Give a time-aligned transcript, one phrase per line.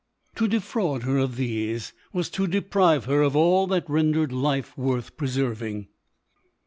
[0.33, 5.15] To defraud her of these, was to deprive her of all that rendered life worth
[5.15, 5.89] preserving.